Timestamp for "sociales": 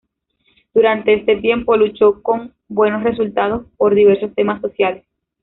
4.59-5.05